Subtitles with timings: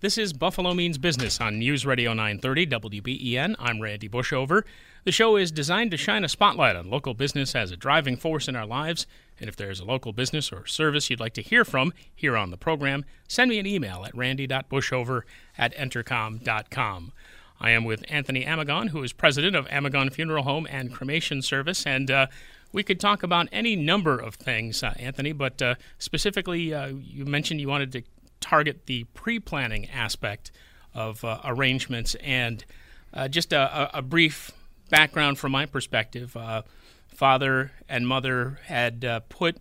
[0.00, 3.54] This is Buffalo Means Business on News Radio 930 WBEN.
[3.58, 4.62] I'm Randy Bushover.
[5.04, 8.48] The show is designed to shine a spotlight on local business as a driving force
[8.48, 9.06] in our lives.
[9.38, 12.50] And if there's a local business or service you'd like to hear from here on
[12.50, 15.24] the program, send me an email at randy.bushover
[15.58, 17.12] at entercom.com.
[17.60, 21.84] I am with Anthony Amigone, who is president of Amigone Funeral Home and Cremation Service.
[21.84, 22.28] And uh,
[22.72, 27.26] we could talk about any number of things, uh, Anthony, but uh, specifically, uh, you
[27.26, 28.02] mentioned you wanted to
[28.40, 30.50] target the pre-planning aspect
[30.94, 32.14] of uh, arrangements.
[32.16, 32.64] And
[33.12, 34.52] uh, just a, a, brief
[34.88, 36.62] background from my perspective: uh,
[37.08, 39.56] father and mother had uh, put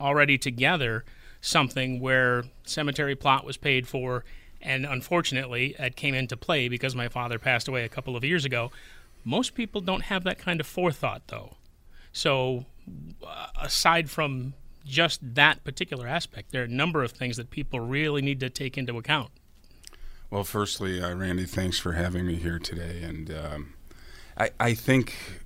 [0.00, 1.04] already together
[1.40, 4.24] something where cemetery plot was paid for,
[4.60, 8.44] and unfortunately, it came into play because my father passed away a couple of years
[8.44, 8.70] ago.
[9.24, 11.56] Most people don't have that kind of forethought, though.
[12.12, 12.66] So,
[13.26, 16.52] uh, aside from just that particular aspect.
[16.52, 19.30] There are a number of things that people really need to take into account.
[20.30, 23.02] Well, firstly, uh, Randy, thanks for having me here today.
[23.02, 23.74] And um,
[24.38, 25.42] I, I think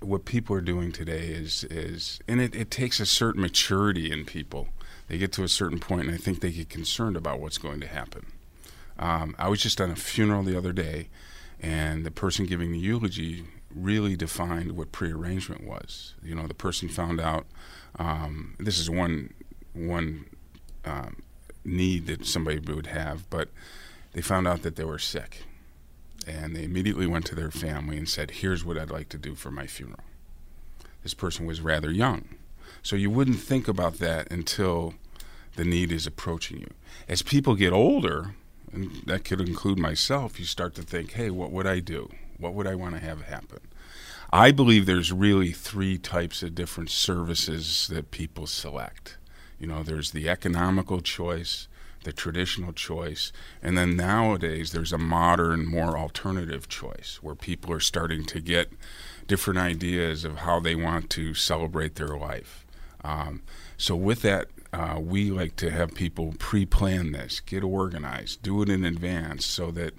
[0.00, 4.24] what people are doing today is, is and it, it takes a certain maturity in
[4.24, 4.68] people.
[5.08, 7.80] They get to a certain point, and I think they get concerned about what's going
[7.80, 8.26] to happen.
[8.98, 11.08] Um, I was just on a funeral the other day,
[11.60, 16.14] and the person giving the eulogy really defined what prearrangement was.
[16.22, 17.46] You know, the person found out
[17.98, 19.32] um, this is one
[19.72, 20.26] one
[20.84, 21.22] um,
[21.64, 23.48] need that somebody would have, but
[24.12, 25.42] they found out that they were sick,
[26.26, 29.34] and they immediately went to their family and said, "Here's what I'd like to do
[29.34, 30.04] for my funeral."
[31.02, 32.36] This person was rather young,
[32.82, 34.94] so you wouldn't think about that until
[35.56, 36.70] the need is approaching you.
[37.08, 38.34] As people get older,
[38.72, 42.10] and that could include myself, you start to think, "Hey, what would I do?
[42.38, 43.60] What would I want to have happen?"
[44.32, 49.18] I believe there's really three types of different services that people select.
[49.58, 51.68] You know, there's the economical choice,
[52.02, 53.32] the traditional choice,
[53.62, 58.72] and then nowadays there's a modern, more alternative choice where people are starting to get
[59.26, 62.66] different ideas of how they want to celebrate their life.
[63.04, 63.42] Um,
[63.76, 68.60] so, with that, uh, we like to have people pre plan this, get organized, do
[68.62, 69.94] it in advance so that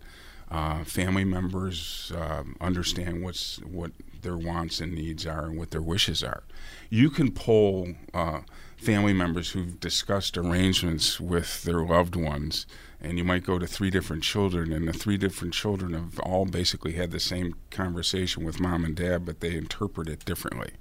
[0.49, 3.91] uh, family members um, understand what's what
[4.21, 6.43] their wants and needs are and what their wishes are.
[6.89, 8.41] You can poll uh,
[8.77, 12.65] family members who've discussed arrangements with their loved ones,
[13.01, 16.45] and you might go to three different children, and the three different children have all
[16.45, 20.71] basically had the same conversation with mom and dad, but they interpret it differently.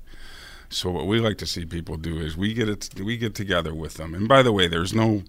[0.68, 3.74] So what we like to see people do is we get it, we get together
[3.74, 4.14] with them.
[4.14, 5.22] And by the way, there's no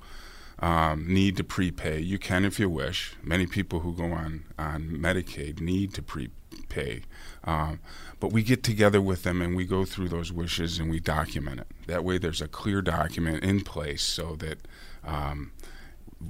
[0.59, 2.00] um, need to prepay.
[2.00, 3.16] You can if you wish.
[3.22, 7.03] Many people who go on on Medicaid need to prepay.
[7.44, 7.79] Um,
[8.19, 11.62] but we get together with them and we go through those wishes and we document
[11.62, 11.68] it.
[11.88, 14.68] That way, there's a clear document in place so that
[15.06, 15.51] um,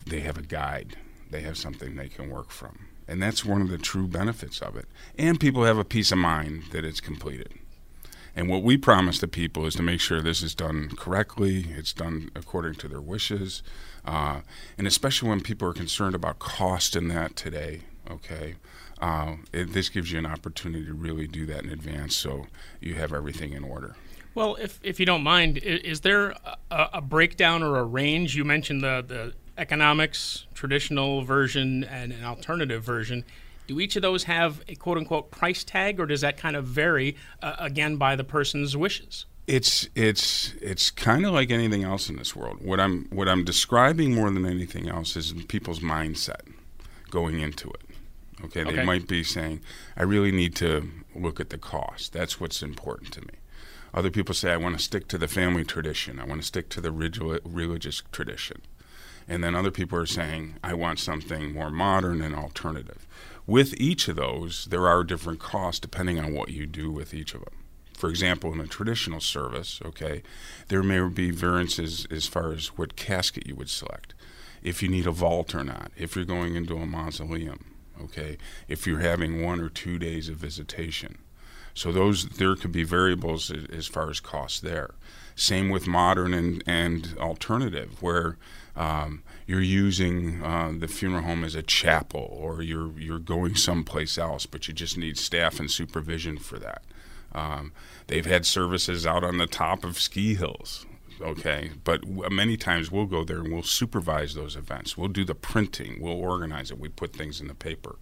[0.06, 0.98] they have a guide,
[1.30, 2.88] they have something they can work from.
[3.08, 4.86] And that's one of the true benefits of it.
[5.18, 7.54] And people have a peace of mind that it's completed.
[8.38, 11.92] And what we promise the people is to make sure this is done correctly, it's
[11.92, 13.64] done according to their wishes,
[14.06, 14.42] uh,
[14.78, 18.56] and especially when people are concerned about cost in that today, okay?
[19.02, 22.48] uh, it, this gives you an opportunity to really do that in advance so
[22.80, 23.96] you have everything in order.
[24.34, 26.36] Well, if, if you don't mind, is, there
[26.72, 28.36] a, a, breakdown or a range?
[28.36, 33.24] You mentioned the, the economics, traditional version, and an alternative version.
[33.68, 36.66] Do each of those have a quote unquote price tag, or does that kind of
[36.66, 39.26] vary uh, again by the person's wishes?
[39.46, 42.64] It's it's it's kind of like anything else in this world.
[42.64, 46.42] What I'm what I'm describing more than anything else is people's mindset
[47.10, 47.82] going into it.
[48.46, 48.84] Okay, they okay.
[48.84, 49.62] might be saying,
[49.96, 52.14] I really need to look at the cost.
[52.14, 53.34] That's what's important to me.
[53.94, 56.20] Other people say, I want to stick to the family tradition.
[56.20, 58.62] I want to stick to the religious tradition.
[59.28, 63.08] And then other people are saying, I want something more modern and alternative.
[63.48, 67.34] With each of those, there are different costs depending on what you do with each
[67.34, 67.54] of them.
[67.94, 70.22] For example, in a traditional service, okay,
[70.68, 74.14] there may be variances as far as what casket you would select,
[74.62, 77.74] if you need a vault or not, if you're going into a mausoleum,
[78.04, 81.18] okay, if you're having one or two days of visitation.
[81.78, 84.96] So those there could be variables as far as cost there.
[85.36, 88.40] Same with modern and, and alternative, where
[88.76, 94.18] um, you're using uh, the funeral home as a chapel, or you're you're going someplace
[94.18, 96.82] else, but you just need staff and supervision for that.
[97.36, 97.74] Um,
[98.08, 100.88] they've had services out on the top of ski hills,
[101.22, 104.98] okay, but many times we'll go there and we'll supervise those events.
[104.98, 107.98] We'll do the printing, we'll organize it, we put things in the paper.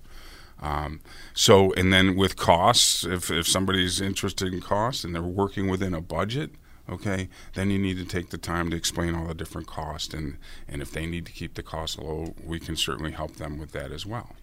[0.61, 1.01] Um,
[1.33, 5.93] so, and then with costs, if, if somebody's interested in costs and they're working within
[5.93, 6.51] a budget,
[6.89, 10.13] okay, then you need to take the time to explain all the different costs.
[10.13, 10.37] And,
[10.67, 13.71] and if they need to keep the costs low, we can certainly help them with
[13.71, 14.35] that as well.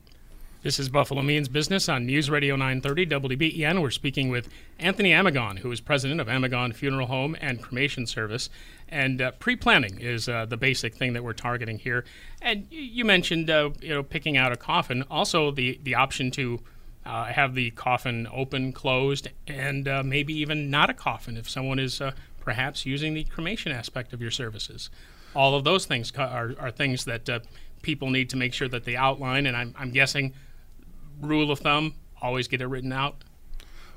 [0.62, 3.82] This is Buffalo Means Business on News Radio 930 WBEN.
[3.82, 4.48] We're speaking with
[4.78, 8.48] Anthony Amigone, who is president of Amigone Funeral Home and Cremation Service.
[8.92, 12.04] And uh, pre-planning is uh, the basic thing that we're targeting here.
[12.42, 15.02] And you mentioned, uh, you know, picking out a coffin.
[15.10, 16.60] Also, the the option to
[17.06, 21.78] uh, have the coffin open, closed, and uh, maybe even not a coffin if someone
[21.78, 24.90] is uh, perhaps using the cremation aspect of your services.
[25.34, 27.46] All of those things are, are things that
[27.80, 29.46] people need to make sure that they outline.
[29.46, 30.34] And I'm, I'm guessing
[31.20, 33.24] rule of thumb, always get it written out?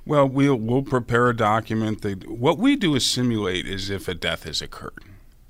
[0.06, 2.02] Well, we'll we'll prepare a document.
[2.02, 5.04] That, what we do is simulate as if a death has occurred.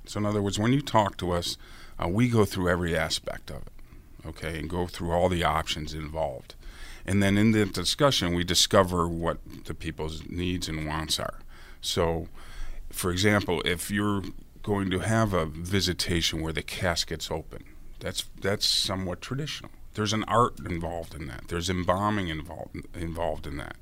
[0.06, 1.58] So, in other words, when you talk to us,
[2.02, 5.94] uh, we go through every aspect of it, okay, and go through all the options
[5.94, 6.56] involved.
[7.06, 11.40] And then in the discussion, we discover what the people's needs and wants are.
[11.82, 12.28] So,
[12.90, 14.24] for example, if you're
[14.64, 17.64] going to have a visitation where the casket's open,
[18.00, 19.72] that's that's somewhat traditional.
[19.94, 21.48] There's an art involved in that.
[21.48, 23.76] There's embalming involved involved in that,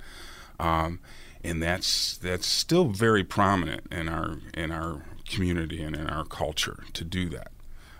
[0.59, 0.99] um,
[1.43, 6.83] and that's that's still very prominent in our in our community and in our culture
[6.93, 7.51] to do that.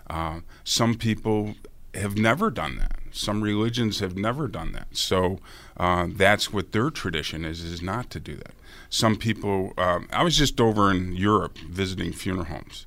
[0.08, 1.54] Uh, some people
[1.94, 2.98] have never done that.
[3.12, 4.96] Some religions have never done that.
[4.96, 5.38] So
[5.76, 8.54] uh, that's what their tradition is: is not to do that.
[8.88, 9.72] Some people.
[9.76, 12.86] Um, I was just over in Europe visiting funeral homes,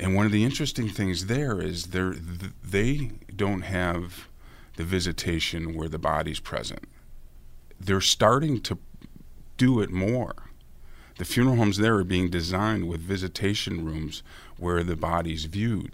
[0.00, 2.12] and one of the interesting things there is they
[2.64, 4.28] they don't have
[4.76, 6.88] the visitation where the body's present.
[7.80, 8.78] They're starting to
[9.56, 10.34] do it more.
[11.16, 14.22] The funeral homes there are being designed with visitation rooms
[14.56, 15.92] where the body's viewed.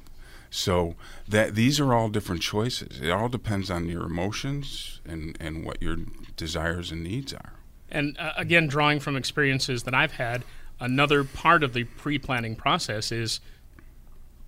[0.51, 0.95] So
[1.27, 3.01] that these are all different choices.
[3.01, 5.97] It all depends on your emotions and, and what your
[6.37, 7.55] desires and needs are.
[7.91, 10.45] And uh, again, drawing from experiences that I've had,
[10.79, 13.41] another part of the pre-planning process is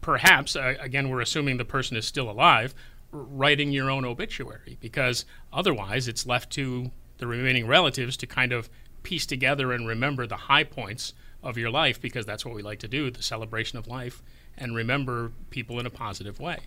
[0.01, 2.75] perhaps uh, again we're assuming the person is still alive
[3.11, 8.69] writing your own obituary because otherwise it's left to the remaining relatives to kind of
[9.03, 12.81] piece together and remember the high points of your life because that's what we like
[12.81, 14.23] to do the celebration of life
[14.59, 16.59] and remember people in a positive way.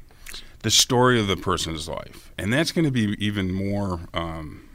[0.59, 2.31] The story of the person's life.
[2.37, 4.69] And that's going to be even more um,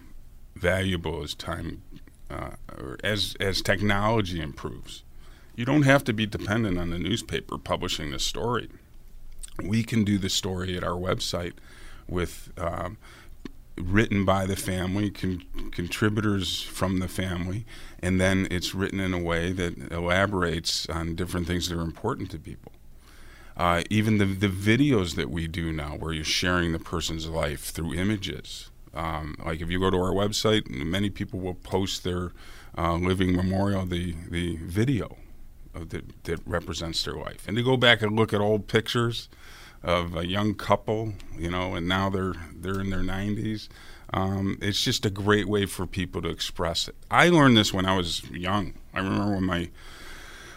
[0.56, 1.82] valuable as time,
[2.28, 2.50] uh,
[3.04, 5.04] as, as technology improves.
[5.54, 8.68] You don't have to be dependent on the newspaper publishing the story
[9.62, 11.54] we can do the story at our website
[12.08, 12.98] with um,
[13.76, 17.66] written by the family, con- contributors from the family,
[18.00, 22.30] and then it's written in a way that elaborates on different things that are important
[22.30, 22.72] to people.
[23.56, 27.64] Uh, even the, the videos that we do now, where you're sharing the person's life
[27.64, 28.70] through images.
[28.92, 32.32] Um, like if you go to our website, many people will post their
[32.76, 35.16] uh, living memorial, the, the video
[35.72, 37.46] that, that represents their life.
[37.46, 39.28] And to go back and look at old pictures
[39.84, 43.68] of a young couple, you know, and now they're they're in their 90s.
[44.12, 46.94] Um, it's just a great way for people to express it.
[47.10, 48.74] I learned this when I was young.
[48.92, 49.70] I remember when my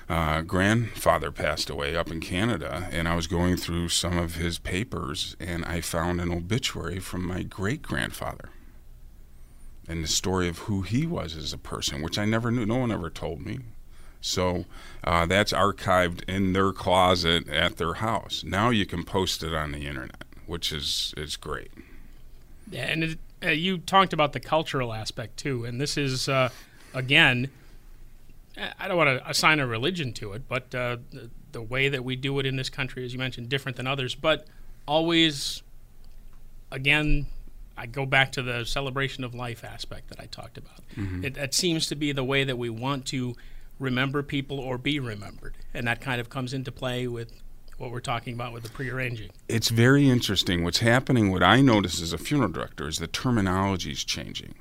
[0.09, 4.59] uh, grandfather passed away up in Canada, and I was going through some of his
[4.59, 8.49] papers, and I found an obituary from my great grandfather
[9.87, 12.65] and the story of who he was as a person, which I never knew.
[12.65, 13.59] No one ever told me.
[14.21, 14.65] So
[15.03, 18.43] uh, that's archived in their closet at their house.
[18.45, 21.71] Now you can post it on the internet, which is is great.
[22.69, 26.49] Yeah, and it, uh, you talked about the cultural aspect too, and this is uh,
[26.93, 27.49] again.
[28.79, 32.03] I don't want to assign a religion to it, but uh, the, the way that
[32.03, 34.47] we do it in this country, as you mentioned, different than others, but
[34.87, 35.61] always,
[36.71, 37.27] again,
[37.77, 40.81] I go back to the celebration of life aspect that I talked about.
[40.95, 41.25] Mm-hmm.
[41.25, 43.35] It, that seems to be the way that we want to
[43.79, 45.55] remember people or be remembered.
[45.73, 47.41] And that kind of comes into play with
[47.77, 49.29] what we're talking about with the prearranging.
[49.47, 50.63] It's very interesting.
[50.63, 54.55] What's happening, what I notice as a funeral director, is the terminology is changing.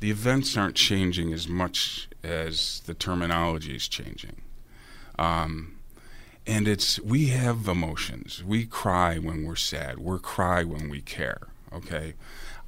[0.00, 4.40] The events aren't changing as much as the terminology is changing.
[5.18, 5.76] Um,
[6.46, 8.42] and it's we have emotions.
[8.42, 9.98] We cry when we're sad.
[9.98, 11.48] We cry when we care.
[11.72, 12.14] Okay.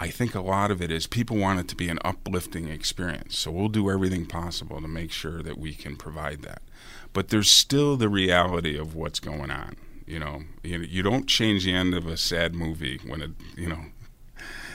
[0.02, 3.38] I think a lot of it is people want it to be an uplifting experience.
[3.38, 6.60] So we'll do everything possible to make sure that we can provide that.
[7.12, 9.76] But there's still the reality of what's going on.
[10.04, 13.68] You know, you, you don't change the end of a sad movie when it, you
[13.68, 13.84] know,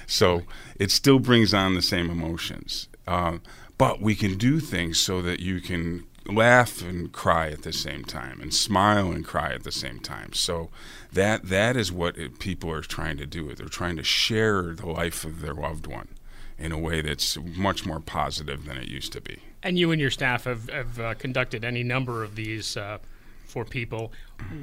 [0.06, 0.44] so
[0.78, 2.88] it still brings on the same emotions.
[3.06, 3.40] Uh,
[3.78, 8.04] but we can do things so that you can laugh and cry at the same
[8.04, 10.34] time and smile and cry at the same time.
[10.34, 10.70] So
[11.12, 13.54] that that is what it, people are trying to do.
[13.56, 16.10] They're trying to share the life of their loved one
[16.58, 19.40] in a way that's much more positive than it used to be.
[19.64, 22.98] And you and your staff have, have uh, conducted any number of these uh,
[23.46, 24.12] for people.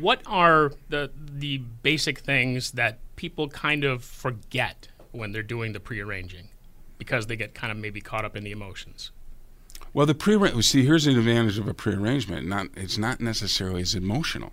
[0.00, 5.80] What are the the basic things that people kind of forget when they're doing the
[5.80, 6.48] prearranging
[6.98, 9.10] because they get kind of maybe caught up in the emotions?
[9.94, 12.48] Well, the pre see here's an advantage of a prearrangement.
[12.48, 14.52] Not it's not necessarily as emotional.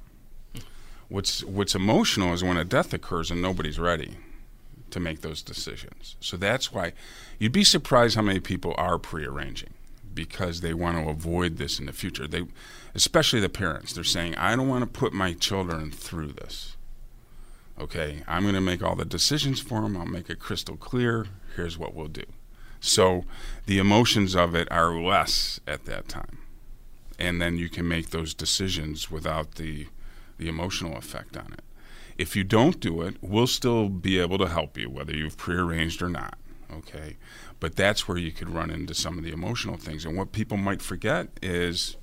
[1.10, 4.18] What's what's emotional is when a death occurs and nobody's ready
[4.92, 6.16] to make those decisions.
[6.20, 6.94] So that's why
[7.40, 9.74] you'd be surprised how many people are prearranging
[10.14, 12.28] because they want to avoid this in the future.
[12.28, 12.46] They
[12.94, 13.94] especially the parents.
[13.94, 16.78] They're saying, "I don't want to put my children through this."
[17.80, 19.98] Okay, I'm going to make all the decisions for them.
[19.98, 21.26] I'll make it crystal clear.
[21.56, 22.26] Here's what we'll do.
[22.82, 23.24] So
[23.68, 26.40] the emotions of it are less at that time.
[27.18, 29.88] And then you can make those decisions without the,
[30.38, 31.64] the emotional effect on it.
[32.18, 36.02] If you don't do it, we'll still be able to help you, whether you've prearranged
[36.02, 36.38] or not.
[36.74, 37.18] Okay.
[37.60, 40.04] But that's where you could run into some of the emotional things.
[40.04, 41.98] And what people might forget is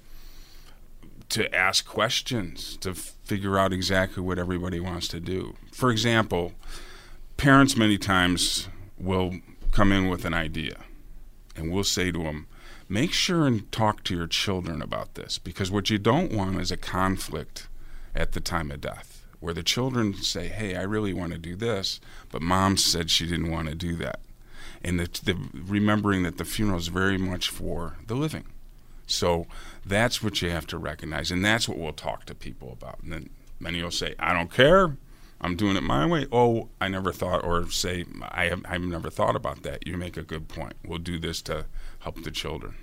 [1.30, 5.56] to ask questions, to figure out exactly what everybody wants to do.
[5.73, 6.52] For example,
[7.37, 8.68] parents many times
[8.99, 9.35] will
[9.78, 10.75] come in with an idea,
[11.54, 12.49] and we'll say to them,
[12.88, 16.73] make sure and talk to your children about this because what you don't want is
[16.73, 17.68] a conflict
[18.12, 21.54] at the time of death where the children say, hey, I really want to do
[21.54, 22.00] this,
[22.32, 24.18] but mom said she didn't want to do that.
[24.82, 28.47] And the, the, remembering that the funeral is very much for the living.
[29.06, 29.47] So
[29.87, 32.99] that's what you have to recognize, and that's what we'll talk to people about.
[33.04, 33.30] And then
[33.61, 34.97] many will say, I don't care.
[35.40, 36.26] I'm doing it my way.
[36.33, 39.87] Oh, I never thought, or say, I have, I've never thought about that.
[39.87, 40.75] You make a good point.
[40.85, 41.66] We'll do this to
[42.00, 42.75] help the children.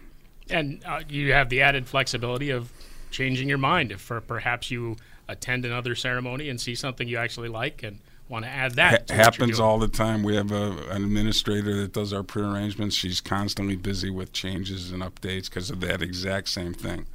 [0.50, 2.72] And uh, you have the added flexibility of
[3.12, 4.96] changing your mind if for perhaps you
[5.28, 9.10] attend another ceremony and see something you actually like and want to add that.
[9.10, 10.24] Ha- happens all the time.
[10.24, 12.96] We have a, an administrator that does our prearrangements.
[12.96, 17.06] She's constantly busy with changes and updates because of that exact same thing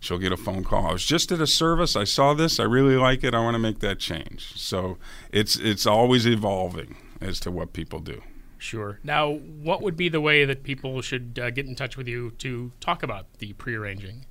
[0.00, 0.86] she'll get a phone call.
[0.86, 1.96] I was just at a service.
[1.96, 2.60] I saw this.
[2.60, 3.34] I really like it.
[3.34, 4.52] I want to make that change.
[4.56, 4.98] So
[5.32, 8.22] it's it's always evolving as to what people do.
[8.58, 8.98] Sure.
[9.04, 12.30] Now, what would be the way that people should uh, get in touch with you
[12.38, 14.24] to talk about the prearranging?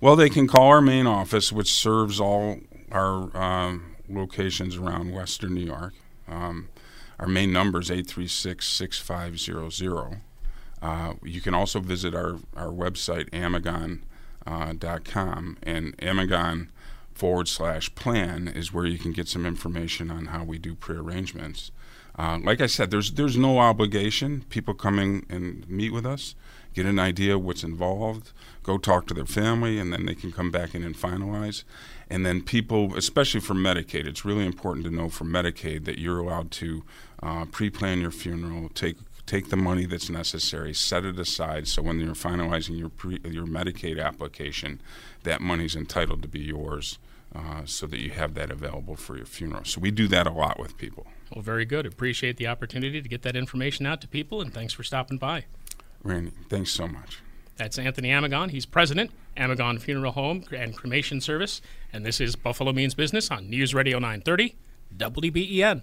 [0.00, 2.58] Well, they can call our main office, which serves all
[2.90, 5.94] our um, locations around Western New York.
[6.26, 6.68] Um,
[7.18, 10.20] our main number is 836 6500.
[10.80, 14.02] Uh, you can also visit our, our website, Amigone
[14.48, 16.68] uh, .com and Amigone
[17.12, 21.70] forward slash plan is where you can get some information on how we do prearrangements.
[22.18, 24.44] Uh, like I said, there's there's no obligation.
[24.48, 26.34] People coming and meet with us,
[26.74, 30.50] get an idea what's involved, go talk to their family, and then they can come
[30.50, 31.62] back in and finalize.
[32.10, 36.18] And then people, especially for Medicaid, it's really important to know for Medicaid that you're
[36.18, 36.82] allowed to
[37.22, 38.96] uh, pre-plan your funeral, take
[39.28, 43.46] take the money that's necessary, set it aside, so when you're finalizing your pre, your
[43.46, 44.80] Medicaid application,
[45.22, 46.98] that money's entitled to be yours,
[47.36, 49.64] uh, so that you have that available for your funeral.
[49.64, 51.06] So we do that a lot with people.
[51.30, 51.84] Well, very good.
[51.84, 55.44] Appreciate the opportunity to get that information out to people, and thanks for stopping by.
[56.02, 57.20] Randy, thanks so much.
[57.56, 58.50] That's Anthony Amigone.
[58.50, 61.60] He's president, Amigone Funeral Home and Cremation Service,
[61.92, 64.56] and this is Buffalo Means Business on News Radio 930,
[64.96, 65.82] WBEN.